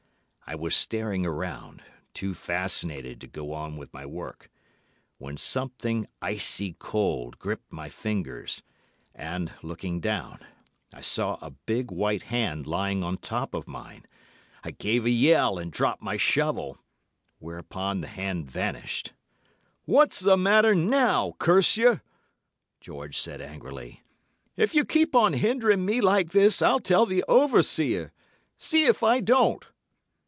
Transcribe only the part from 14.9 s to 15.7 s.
a yell